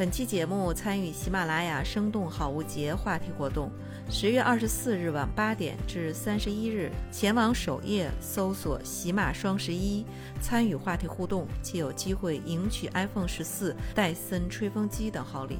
[0.00, 3.70] 本期节目参与喜马拉雅“生动好物节”话题活动，
[4.08, 10.02] 十月二十四日晚八点至三十一日，前往首页搜索“喜马双十一”，
[10.40, 15.58] 参与话题互动，即有机会赢取 iPhone 十四、戴森吹风机等好礼。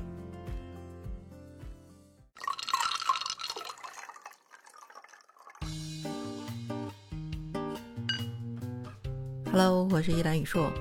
[9.53, 10.73] Hello，我是依兰宇硕。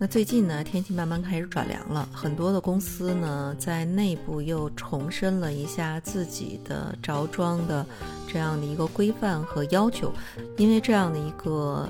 [0.00, 7.84] 那最近呢，天气慢慢开始转凉了，很多的公司呢，在内部又重申了一下自己的着装的
[8.28, 10.12] 这样的一个规范和要求。
[10.56, 11.88] 因为这样的一个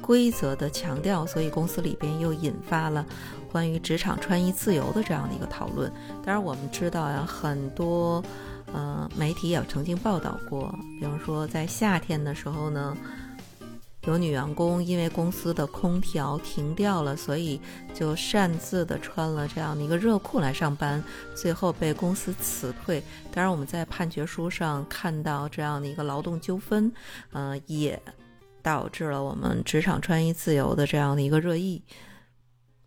[0.00, 3.04] 规则的强调，所以公司里边又引发了
[3.52, 5.92] 关于职场穿衣自由的这样的一个讨论。
[6.24, 8.24] 当然，我们知道呀，很多
[8.72, 12.96] 呃媒体也曾经报道过，比方说在夏天的时候呢。
[14.06, 17.60] 有女员工因为公司的空调停掉了，所以
[17.92, 21.02] 就擅自的穿了这样的一个热裤来上班，
[21.34, 23.02] 最后被公司辞退。
[23.32, 26.90] 当然，我们在判决书上看到这样的一个劳动纠纷，
[27.32, 28.00] 呃，也
[28.62, 31.82] 导致了我们职场穿衣自由的这样的一个热议。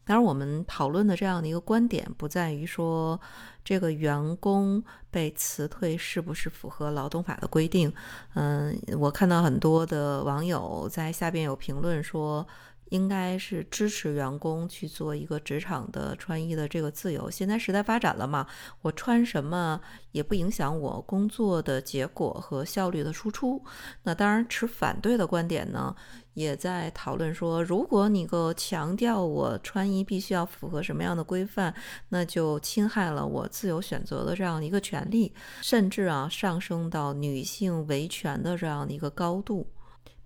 [0.10, 3.22] 当然，我们讨论的这样的一个观点，不在于说
[3.64, 7.94] 这个员工被辞退是不是符合劳动法的规定。
[8.34, 12.48] 嗯，我看到很多的网友在下边有评论说。
[12.90, 17.30] 应该是支持员工去做一个职场的穿衣的这个自由。
[17.30, 18.46] 现在时代发展了嘛，
[18.82, 19.80] 我穿什么
[20.12, 23.64] 也不影响我工作的结果和效率的输出。
[24.04, 25.96] 那当然，持反对的观点呢，
[26.34, 31.74] 也在讨论说，如果你个强调我穿衣必须要符合什么样的规范，
[32.10, 39.68] 那就侵害了我自由选择的这样一个权利，甚至啊，上升到女性维权的这样的一个高度。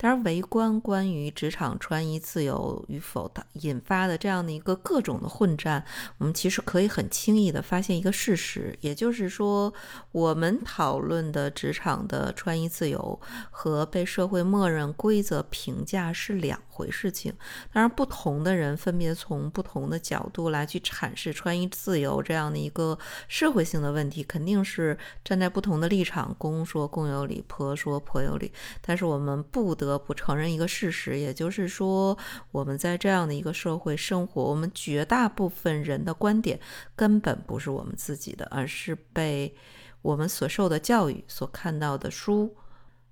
[0.03, 5.85] 当然，围观关于职场穿衣自由与否的引发的这样的一个各种的混战，
[6.17, 9.73] 我们其实可以很轻易的发现一个事实，也就是说，
[10.11, 13.17] 我们讨论的职场的穿衣自由
[13.49, 17.31] 和被社会默认规则评价是两回事情。
[17.71, 22.97] 当然，不同的人分别从不同的角度来去阐释穿衣自由这样的一个
[23.27, 28.51] 社会性的问题，肯定是站在不同的立场，公说公有理，婆说婆有理。
[28.81, 29.93] 但是我们不得。
[29.93, 32.17] 不承认一个事实，也就是说，
[32.51, 36.59] 我们在这样的一个社会生活，我们绝大部分人的观点
[36.95, 39.53] 根本不是我们自己的，而是被
[40.01, 42.55] 我们所受的教育、所看到的书、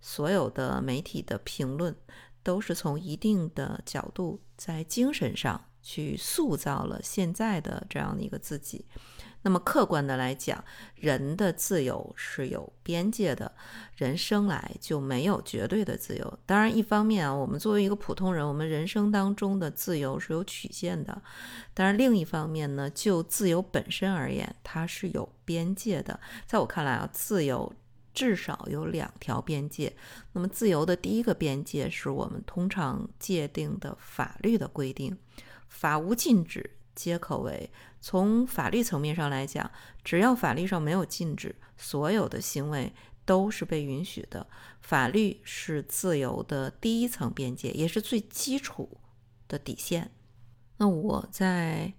[0.01, 1.95] 所有的媒体的评论，
[2.43, 8.85] 都是从一定的角度在精神上去塑造了现在的这样的一个自己。
[9.43, 10.63] 那么客观的来讲，
[10.93, 13.51] 人的自由是有边界的，
[13.95, 16.39] 人生来就没有绝对的自由。
[16.45, 21.11] 当然，一方面啊，我们作为一个普通人，我们人生当中的自由是有曲线的；
[21.73, 26.19] 当然，另一方面呢，就自由本身而言，它是有边界的。
[26.45, 27.73] 在我看来啊，自由
[28.13, 29.95] 至少有两条边界。
[30.33, 35.17] 那么，自由的第一个边界是我们通常界定的法律的规定，
[35.67, 36.77] 法无禁止。
[36.93, 37.71] 皆可为。
[38.01, 39.71] 从法律层面上来讲，
[40.03, 42.91] 只要法律上没有禁止，所有的行为
[43.25, 44.45] 都是被允许的。
[44.81, 48.97] 法律是自由的第一层边界，也是最基础
[49.47, 50.11] 的底线。
[50.77, 51.93] 那我在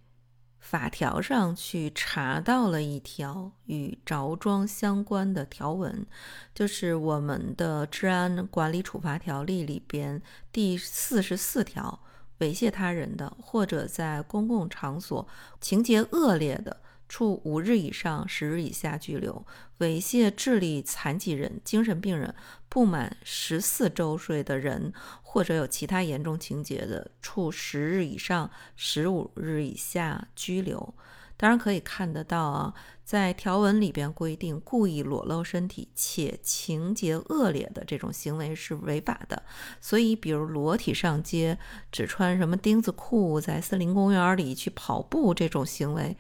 [0.63, 6.07] 法条上去查到了一条与着装相关的条文，
[6.55, 12.01] 就是我们的治安管理处罚条例里边第四十四条。
[12.39, 15.29] 猥亵他人的，或者在公共场所
[15.61, 16.77] 情节恶劣的，
[17.13, 19.45] 处五日以上十日以下拘留；
[19.81, 22.35] 猥亵智力残疾人、精神病人、
[22.71, 30.95] 不满十四周岁的人，或者有其他严重情节的，处十日以上十五日以下拘留。
[31.37, 32.75] 当然可以看得到啊，
[33.05, 39.43] 在条文里边规定，故意裸露身体且情节恶劣的这种行为是违法的。
[39.83, 41.59] 所以，比如裸体上街、
[41.91, 46.17] 只穿什么钉子裤在森林公园里去跑步这种行为，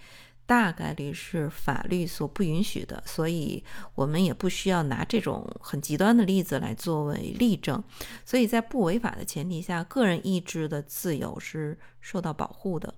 [0.46, 3.02] 大概率是法律所不允许的。
[3.06, 7.82] 所以，我们也不需要拿这种很极端的例子来作为例证。
[8.24, 12.94] 所以在不违法的前提下，个人意志的自由是受到保护的。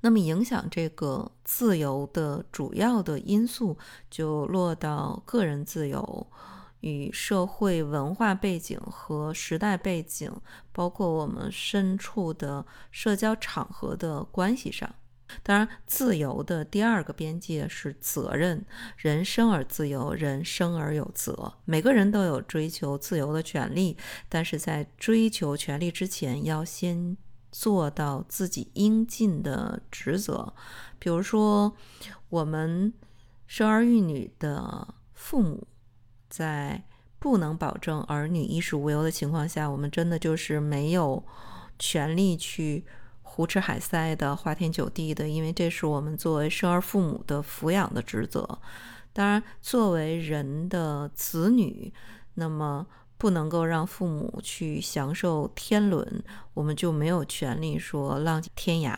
[0.00, 3.78] 那么，影响这个自由的主要的因素，
[4.10, 6.26] 就落到个人自由
[6.80, 10.30] 与社会文化背景和时代背景，
[10.72, 14.94] 包括我们身处的社交场合的关系上。
[15.42, 18.64] 当然，自由的第二个边界是责任。
[18.96, 21.54] 人生而自由，人生而有责。
[21.64, 23.96] 每个人都有追求自由的权利，
[24.28, 27.16] 但是在追求权利之前，要先。
[27.56, 30.52] 做到自己应尽的职责。
[30.98, 31.72] 比如说，
[32.28, 32.92] 我们
[33.46, 35.64] 生儿育女的父母，
[36.28, 36.82] 在
[37.20, 41.24] 不能保证儿女衣食无忧的情况下，我们真的就是没有
[41.78, 42.84] 权利去
[43.34, 48.58] 胡吃海塞的、花天酒地的，因为这是我们作为生儿父母的抚养的职责。
[49.12, 51.92] 当然，作为人的子女，
[52.34, 52.86] 那么。
[53.16, 56.22] 不能够让父母去享受天伦，
[56.52, 58.94] 我们就没有权利说浪迹天涯。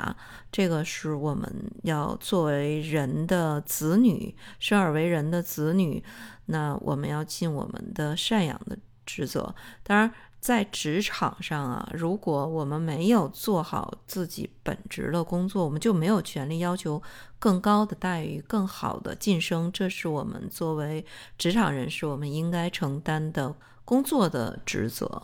[0.50, 6.02] 这个是我们要作为人的子女，生而为人的子女，
[6.46, 9.54] 那我们要尽我们的赡养的职责。
[9.84, 10.12] 当然，
[10.46, 17.02] 在职场上啊，如果我们没有做好自己本职的工作，我们就没有权利要求
[17.40, 19.72] 更高的待遇、更好的晋升。
[19.72, 21.04] 这是我们作为
[21.36, 23.56] 职场人士，我们应该承担的。
[23.84, 25.20] 工作的职责，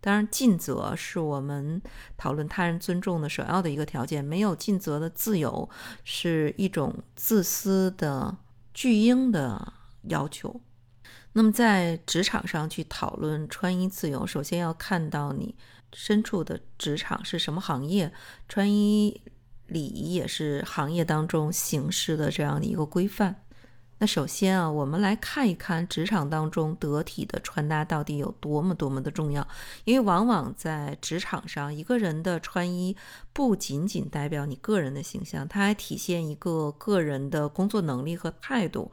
[0.00, 1.80] 当然尽责是我们
[2.16, 4.24] 讨论他人尊重的首要的一个条件。
[4.24, 5.70] 没有尽责的自由，
[6.02, 8.36] 是一种自私的
[8.72, 9.72] 巨婴的
[10.08, 10.60] 要求。
[11.36, 15.54] 那么在职场上去讨论穿衣自由，首先要看到你
[15.92, 18.12] 身处的职场是什么行业，
[18.48, 19.20] 穿衣
[19.66, 23.43] 礼仪也是行业当中形式的这样的一个规范。
[24.04, 29.48] 那首先啊，我们来看一看职场当中得体的穿搭到底有多么多么的重要。
[29.84, 32.94] 因为往往在职场上，一个人的穿衣
[33.32, 38.92] 不仅仅代表你个人的形象，它还体现一个个人的工作能力和态度。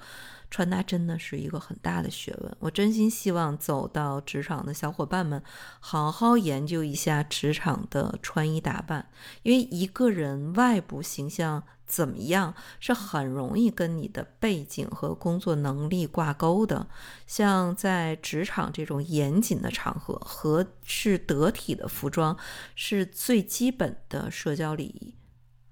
[0.49, 2.55] 穿搭真的是一个很大的学问。
[2.59, 5.43] 我真心希望走到职场的小伙伴们，
[5.81, 9.09] 好好研究一下职场的穿衣打扮，
[9.43, 11.63] 因为一个人外部形象。
[11.91, 16.87] 怎么样是很容易跟你的背景和工作能力挂钩的？
[17.27, 22.37] 像在职场这种严谨的场合，合适得体的服装
[22.75, 25.13] 是最基本的社交礼仪。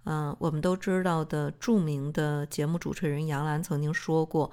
[0.03, 4.51] 嗯，我们都知道的著名的节目主持人杨澜曾经说过：“，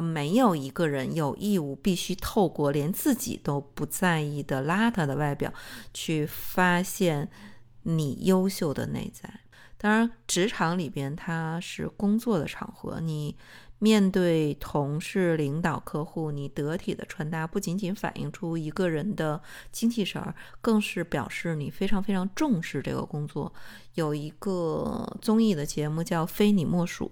[0.00, 5.52] 没有一个人有义务必须透过连自己都不在意的邋遢的外表，
[5.92, 7.28] 去发现
[7.82, 9.40] 你优秀的内在。”
[9.82, 13.34] 当然，职场里边它是工作的场合，你
[13.78, 19.40] 面对同事、领导、客户，你得体的穿搭不仅仅反映出一个人的
[19.72, 23.50] 精气神儿，更是表示你非常非常重视这个工作。
[23.94, 27.10] 有一个综艺的节目叫《非你莫属》，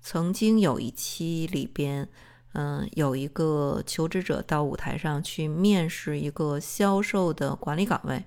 [0.00, 2.08] 曾经有一期里边，
[2.54, 8.24] 嗯，有一个求职者到舞台上去面试一个销售的管理岗位，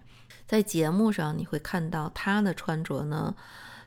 [0.47, 3.35] 在节目上你会看到他的穿着呢。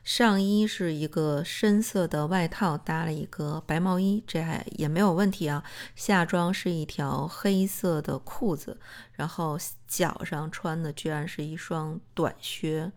[0.05, 5.63] 上衣是一个深色的外套，搭了一个白毛衣，这还也没有问题啊。
[5.95, 8.79] 下装是一条黑色的裤子，
[9.13, 9.57] 然后
[9.87, 12.91] 脚上穿的居然是一双短靴。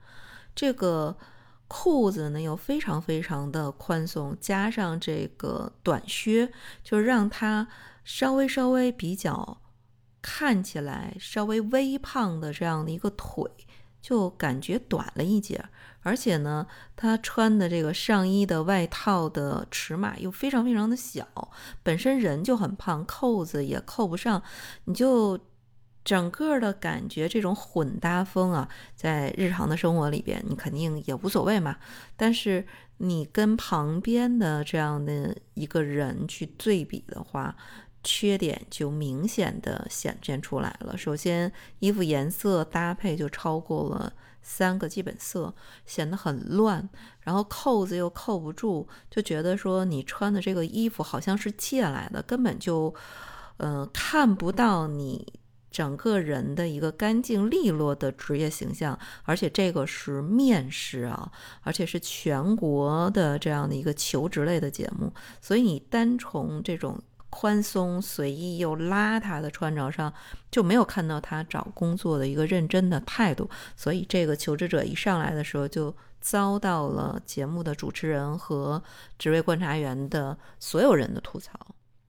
[0.54, 1.16] 这个
[1.66, 6.52] 裤子呢又非常非常的宽松，加上这个短靴，
[6.84, 7.66] 就让它
[8.04, 9.62] 稍微稍微比较
[10.20, 13.50] 看起来稍微微胖的这样的一个腿，
[14.02, 15.64] 就感觉短了一截。
[16.02, 16.66] 而且呢，
[16.96, 21.26] 他穿的这个上衣的外套的尺码又非常非常的小，
[21.82, 24.42] 本身人就很胖，扣子也扣不上，
[24.84, 25.38] 你就
[26.04, 31.76] 整个的感觉这种混搭风啊，在日常的生活里边你肯定也无所谓嘛。
[32.16, 32.66] 但是
[32.98, 37.54] 你跟旁边的这样的一个人去对比的话，
[38.02, 40.96] 缺点就明显的显现出来了。
[40.96, 44.12] 首先，衣服颜色搭配就超过了。
[44.40, 46.88] 三个基本色显得很乱，
[47.20, 52.94] 然后扣子又扣不住，就觉得说你穿的这个衣服好像是借来的，根本就，
[53.58, 55.34] 呃，看不到你
[55.70, 58.98] 整个人的一个干净利落的职业形象。
[59.24, 65.12] 而且这个是面试啊，而且是全国的这样的一个求职类的节目，
[65.42, 66.98] 所以你单从这种。
[67.30, 70.12] 宽松随意又邋遢的穿着上，
[70.50, 78.82] 就没有看到他找工作的一个认真的态度，所以这个求职者一上来的时候就遭到了节目的主持人和
[79.18, 81.52] 职位观察员的所有人的吐槽，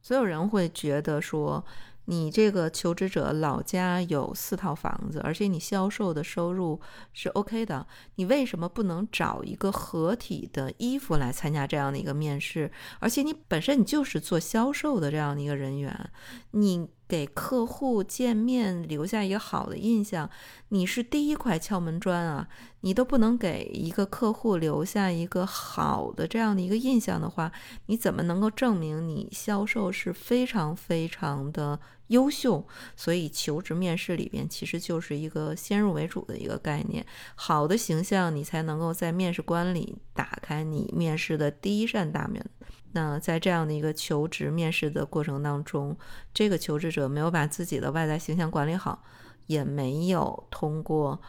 [0.02, 1.64] 所有人会觉得说。
[2.10, 6.82] 你这个求职者老家有四套房子，而且你销售的收入
[7.14, 7.86] 是 OK 的，
[8.16, 12.72] 你为什么不能找一个合体的衣服来参加这样的一个面试？
[12.98, 16.10] 而且你本身你就是做销售的这样的一个人员，
[16.52, 20.28] 你给客户见面留下一个好的印象，
[20.70, 22.48] 你是第一块敲门砖啊！
[22.82, 27.52] 你都不能给一个客户留下一个好的这样的一个印象的话，
[27.86, 32.64] 你怎么能够证明你销售是非常非常的优秀？
[32.96, 42.44] 所以求职面试里边其实就是一个先入为主的一个概念，好的形象你才能够在面试官里打开你面试的第一扇大门。
[42.92, 45.96] 那在这样的一个求职面试的过程当中，
[46.34, 49.04] 这个求职者没有把自己的外在形象管理好，
[49.46, 51.22] 也没有通过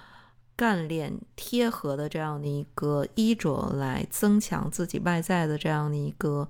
[0.56, 6.48] 干练贴合的这样的一个衣着来增强自己外在的这样的一个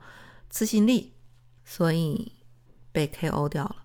[0.49, 1.13] 自信力，
[1.65, 2.33] 所以
[2.93, 3.77] 被 KO 掉了。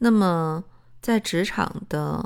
[0.00, 0.64] 那么
[1.00, 2.22] 在职场的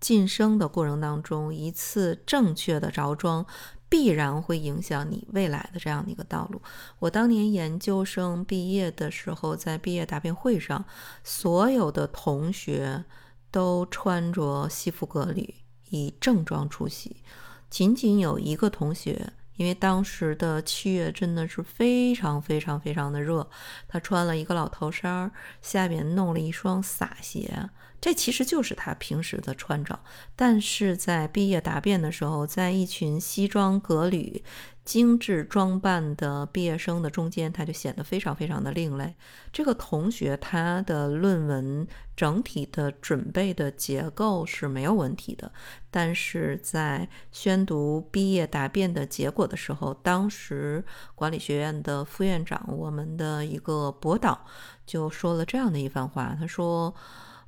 [0.00, 3.46] 晋升的过程当中，一次正确的着装。
[3.90, 6.60] 必然会影响你未来的这样的一个道路。
[6.98, 10.84] 我当年研究生毕业的时候，在毕业答辩会上，
[11.24, 13.02] 所有的同学
[13.50, 15.54] 都穿着西服革履，
[15.88, 17.22] 以正装出席，
[17.70, 19.32] 仅仅有一个同学。
[19.58, 23.46] 因为当时的七月真的是非常非常非常的热，
[23.86, 27.68] 他穿了一个老头衫，下面弄了一双洒鞋，
[28.00, 30.00] 这其实就是他平时的穿着。
[30.34, 34.42] 但是在毕业答辩的时候，在一群西装革履。
[34.88, 39.14] 精致装扮的毕业生的中间，他就显得非常非常的另类。
[39.52, 45.52] 这个同学他的论文整体的准备的结构是没有问题的，
[45.90, 50.82] 但是在宣读毕业答辩的结果的时候，当时
[51.14, 54.46] 管理学院的副院长，我们的一个博导
[54.86, 56.94] 就说了这样的一番话，他说。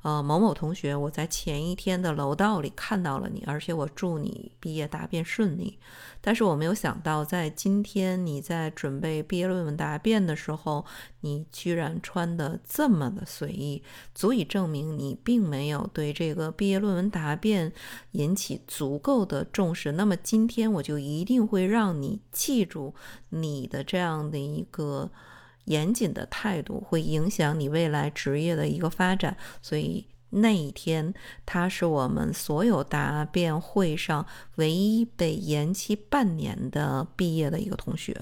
[0.03, 5.79] 呃，某某同学，我在前一天的楼道里看到了你，而且我祝你毕业答辩顺利。
[6.23, 10.87] 但是我没有想到，在今天你在准备毕业论文答辩的时候，
[11.21, 13.83] 你居然穿的这么的随意，
[14.15, 17.71] 足以证明你并没有对这个毕业论文答辩
[18.13, 19.93] 引起足够的重视。
[19.93, 22.95] 那么今天我就一定会让你记住
[23.29, 25.11] 你的这样的一个。
[25.71, 31.15] 严谨的态度会影响你未来职业的一个发展，所以那一天
[31.47, 38.15] 他是我们所有答辩会上唯一被延期半年的毕业的一个同学。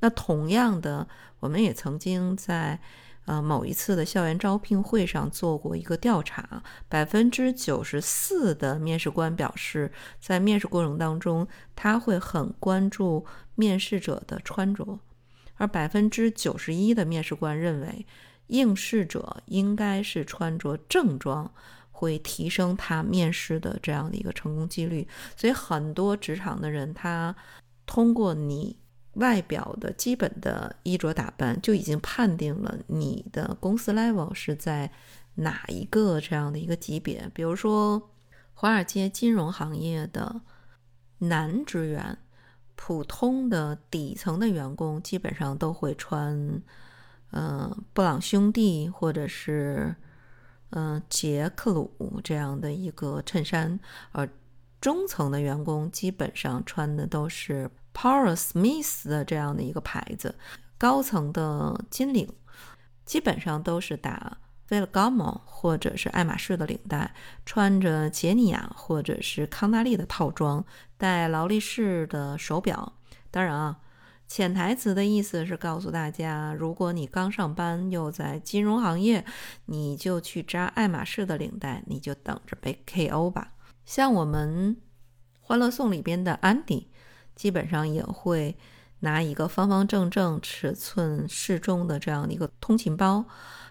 [0.00, 1.06] 那同样的，
[1.40, 2.80] 我们也曾经在
[3.26, 11.46] 呃某一次的校园招聘会上做过一个调查，百分之九十四的面试官表示，在面试过程当中，
[11.76, 13.24] 他会很关注
[13.54, 14.98] 面试者的穿着。
[15.56, 18.06] 而百分之九十一的面试官认为，
[18.48, 21.52] 应试者应该是穿着正装，
[21.90, 25.06] 会提升他面试的这样的一个成功几率。
[25.36, 27.34] 所以，很多职场的人，他
[27.86, 28.76] 通过你
[29.14, 34.90] 外表的基本的衣着打扮，就已经判定了你的公司 level 是在
[35.36, 37.30] 哪一个这样的一个级别。
[37.32, 38.10] 比如说，
[38.54, 40.40] 华尔街金融行业的
[41.18, 42.18] 男职员。
[42.84, 46.60] 普通的底层的员工基本上都会穿，
[47.30, 49.94] 呃，布朗兄弟或者是，
[50.70, 53.78] 嗯，杰克鲁这样的一个衬衫，
[54.10, 54.28] 而
[54.80, 60.34] 中层的员工基本上穿的都是 Paul Smith 的这样的一个牌子，
[60.76, 62.28] 高层的金领
[63.04, 64.38] 基本上都是打。
[64.72, 67.14] 费了 m o 或者是爱马仕的领带，
[67.44, 70.64] 穿着杰尼亚或者是康纳利的套装，
[70.96, 72.94] 戴劳力士的手表。
[73.30, 73.80] 当然啊，
[74.26, 79.26] 潜台词的意思是告诉大家，如果你刚上班又在金融行业，
[79.66, 83.52] 你就去扎爱马仕的领带，你就等着被 KO 吧。
[83.84, 84.74] 像我们
[85.42, 86.88] 《欢乐颂》里边的安迪，
[87.36, 88.56] 基本上也会
[89.00, 93.26] 拿一个方方正正、尺寸适中的这样的一个通勤包。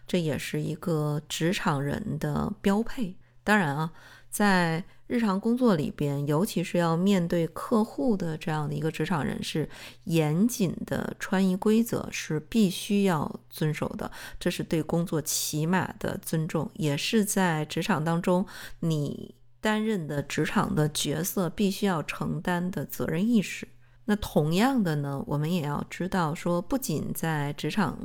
[0.08, 3.16] 这也是一个职场人的标配。
[3.44, 3.92] 当然啊，
[4.30, 9.68] 在日常工作里边，尤其是要面对客户的这样的一个职场人士，
[10.04, 14.10] 严谨的穿衣规则是必须要遵守的。
[14.40, 18.46] 这是对工作起码的尊重，也是在职场当中
[18.80, 23.68] 你担任的职场的角色必须要承担的责任意识。
[24.06, 27.98] 那同样的呢，我们也要知道说，不仅在职场。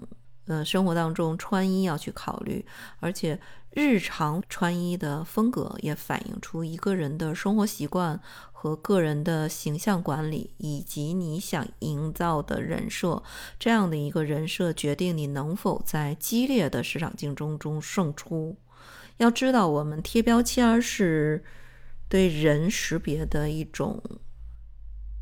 [0.47, 2.65] 呃，生活当中穿衣要去考虑，
[3.01, 3.41] 而且
[3.73, 8.21] 日常穿衣的风格也反映出一个人的生活习惯
[8.53, 13.23] 和个人的形象管理，以及你想营造的人设。
[13.59, 18.57] 这样的一个人设决定你能否在激烈的市场竞争中胜出。
[19.17, 21.45] 要知道，我们贴标签是
[22.09, 24.01] 对人识别的一种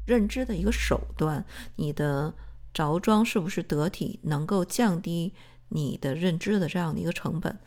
[0.06, 1.46] 认知的一个手段。
[1.76, 2.34] 你的。
[2.74, 5.32] 着装是不是得体，能够降低
[5.68, 7.58] 你的认知的这样的一个成本。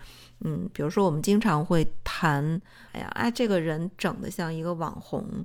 [0.42, 2.62] 嗯，比如说我们经常会谈，
[2.92, 5.44] 哎呀，哎，这个人整的像一个网红。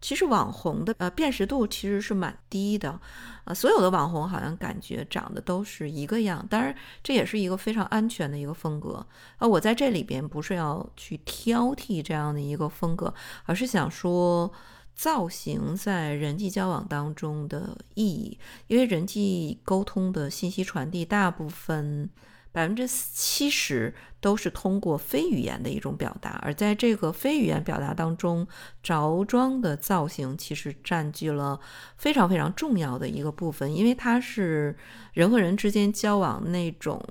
[0.00, 3.00] 其实网红的呃辨识度其实是蛮低的，
[3.44, 9.06] 啊，所有的网红好像感觉长得都是一个样，当然这也是一个非常安全的一个风格
[9.38, 9.48] 啊。
[9.48, 14.52] 我在这里边不是要去挑剔这样的一个风格，而是想说
[14.94, 22.10] 造型在人际交往当中的意义，因为人际沟通的信息传递大部分。
[22.52, 28.46] 百分之七十都是通过非语言的一种表达，而在这个非语言表达当中，
[28.80, 31.58] 着装的造型其实占据了
[31.96, 34.76] 非常非常重要的一个部分，因为它是
[35.14, 37.04] 人和人之间交往那种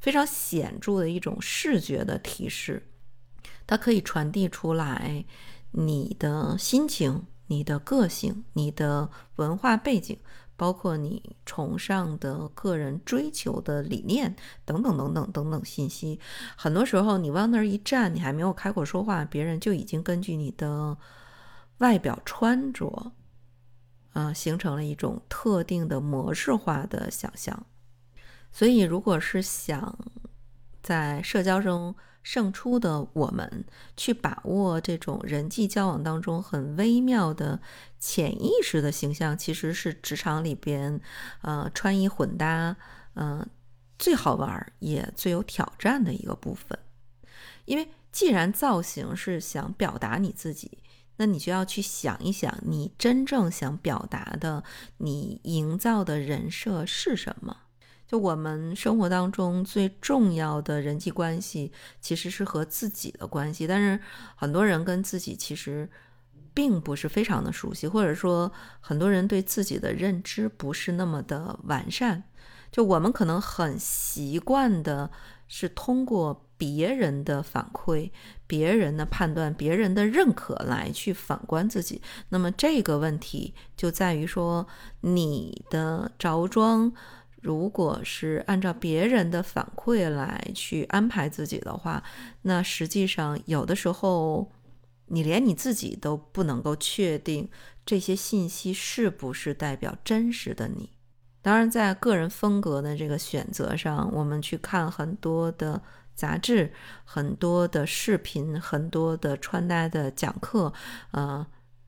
[0.00, 2.88] 非常显著的一种视觉的提示，
[3.66, 5.26] 它可以传递出来
[5.76, 10.18] 你的心情、你的个性、你的文化背景。
[10.58, 16.18] 包括你崇尚的个人追求的理念等等等等等等信息，
[16.56, 20.96] 很多时候你往那儿一站，你还没有开口说话，别人就已经根据你的
[21.76, 23.12] 外表穿着，
[24.14, 27.66] 啊，形成了一种特定的模式化的想象。
[28.50, 29.98] 所以，如果是想
[30.82, 31.94] 在社交中，
[32.26, 33.64] 胜出的我们
[33.96, 37.60] 去把握这种人际交往当中很微妙的
[38.00, 41.00] 潜意识的形象，其实是职场里边，
[41.42, 42.76] 呃，穿衣混搭，
[43.14, 43.48] 嗯，
[43.96, 46.76] 最好玩也最有挑战的一个部分。
[47.64, 50.78] 因为既然造型是想表达你自己，
[51.18, 54.64] 那你就要去想一想，你真正想表达的，
[54.96, 57.58] 你营造的人设是什么。
[58.06, 63.66] 就我们生活当中最重要的人际关系，其实是和自己的关系。
[63.66, 64.00] 但是
[64.36, 65.90] 很多人跟自己其实
[66.54, 72.22] 并不是非常的熟悉，或者说很多人对自己的认知不是那么的完善。
[72.70, 75.10] 就我们可能很习惯的
[75.48, 78.10] 是通过别人的反馈、
[78.46, 82.00] 别人的判断、别人的认可来去反观自己。
[82.28, 84.66] 那么这个问题就在于说
[85.00, 86.92] 你的着装。
[87.46, 92.02] 如果是按照别人的反馈来去安排自己的话，
[92.42, 94.50] 那实际上有的时候
[95.06, 97.48] 你连你自己都不能够确定
[97.84, 100.90] 这些信息是不是代表真实的你。
[101.40, 105.80] 当然，在个人风格的这个选择上，我们去看很多的
[106.16, 106.72] 杂志、
[107.04, 110.72] 很多的视频、很多的穿搭的讲课，
[111.12, 111.46] 呃。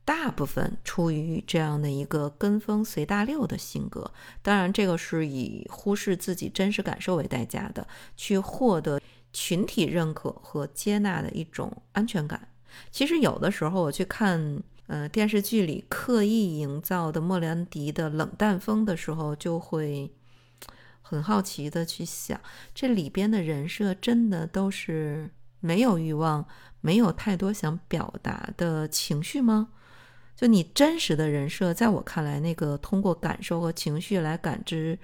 [0.09, 8.99] 大部分出于这样的一个跟风随大流的性格，当然这个是以忽视自己真实感受为代价的，去获得
[9.31, 12.47] 群体认可和接纳的一种安全感。
[12.89, 20.11] 其实有的时候我去看，呃，电视剧里刻意营造的莫兰迪的冷淡风的时候，就会
[21.03, 22.41] 很好奇的去想，
[22.73, 26.47] 这里边的人设真的都是没有欲望、
[26.81, 29.69] 没有太多想表达的情绪吗？
[30.39, 34.97] 就你真实的人设，在我看来，那个通过感受和情绪来感知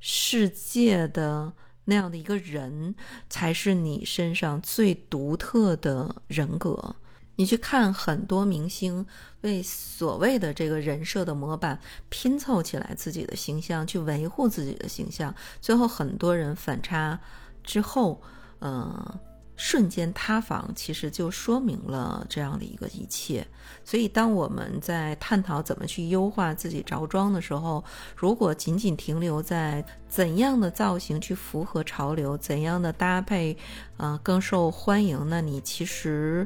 [0.00, 1.52] 世界的
[1.84, 2.92] 那样的一个人，
[3.30, 6.96] 才是你身上最独特的人格。
[7.36, 9.06] 你去看很多明星
[9.42, 17.16] 为所谓的这个人设的模板拼凑起来自己的形象，去维护自己的形象，最后很多人反差
[17.62, 18.20] 之后，
[18.60, 19.20] 嗯。
[19.64, 23.46] 瞬间塌房，其实就说明了这样的一个一切。
[23.84, 27.84] 所以，当我们在探讨怎么去优化自己着装的时候，
[28.16, 33.56] 如果仅仅停留在怎样的造型去符合潮流，怎样的搭配，
[33.98, 36.44] 呃，更受欢迎，那你其实，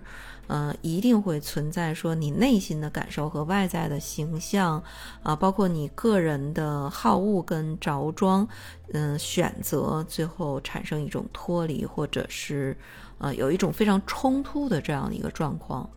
[0.48, 4.82] 嗯，一定会存在说你内心的感受和外在的形象，
[5.22, 8.46] 啊，包括你个人的好恶跟着装，
[8.92, 12.76] 嗯，选择最后产生一种脱离，或者是。
[13.18, 15.88] 呃，有一种非常冲突的这样的一个状况，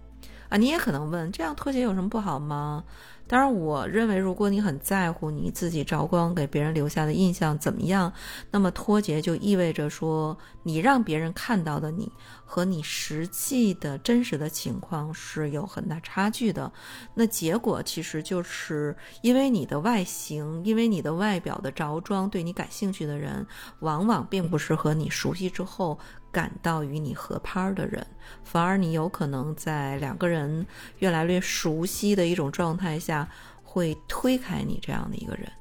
[0.50, 2.84] 啊，你也可能问，这样脱节有什么不好吗？
[3.28, 8.12] 当然，我认为，如果你很在乎你自己着光给别人留下的印象怎么样，
[8.50, 12.12] 那么脱节就意味着说，你让别人看到的你
[12.44, 16.72] 和你实际的真实的情况是有很大差距的。
[17.14, 23.46] 那结果其实就是因为你的外形，因为你的外表的着装对你感兴趣的人，
[23.82, 26.00] 往往并不是和你熟悉之后。
[26.32, 28.06] 感到与你合拍的人，
[28.44, 30.66] 反而你有可能在两个人
[31.00, 33.28] 越来越熟悉的一种状态下，
[33.64, 35.52] 会推开你这样的一个人。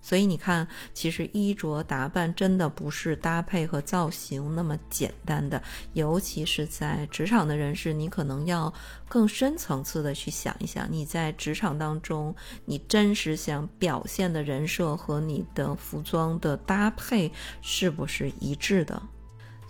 [0.00, 5.62] 所以你看，其实衣着打扮真的不是搭配和造型那么简单的，
[5.94, 8.70] 尤其是在职场的人士，你可能要
[9.08, 17.32] 更深层次的去想一想，你在职场当中，你真实想表现的人设和你的服装的搭配
[17.62, 19.02] 是不是一致的。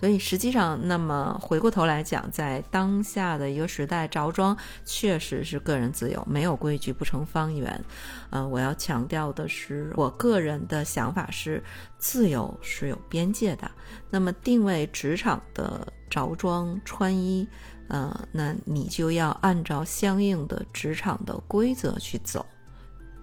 [0.01, 4.55] 所以实际上，那么回过头来讲，在当下的一个时代，着装
[4.85, 7.83] 确实是个人自由，没有规矩不成方圆。
[8.31, 11.63] 嗯，我要强调的是，我个人的想法是，
[11.97, 13.71] 自由是有边界的。
[14.11, 17.49] 那么定位职场的着装穿衣，
[17.89, 22.45] 呃，那你就要按照相应的职场的规则去走，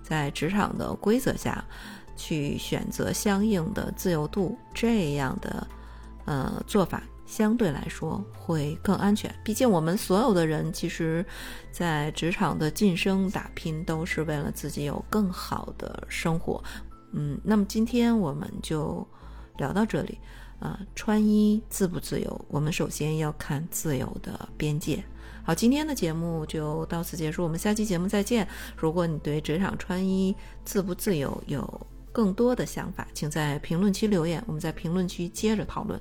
[0.01, 1.63] 在职场的规则下，
[2.15, 5.67] 去选择相应的自由度，这样的。
[6.25, 9.34] 呃，做法相对来说会更安全。
[9.43, 11.25] 毕竟我们所有的人，其实，
[11.71, 16.63] 在职场的晋升打拼，都是为了自己有更好的生活。
[17.13, 19.07] 嗯，那么今天我们就
[19.57, 20.17] 聊到这里。
[20.62, 25.03] 啊，穿衣自不自由，我们首先要看自由的边界。
[25.43, 28.47] 好，今天的节目就到此结束，我们下期节目再见。
[28.77, 35.99] 如果你对职场穿衣自不自由有更多的想法，请在评论区留言，我们在评论区接着讨论。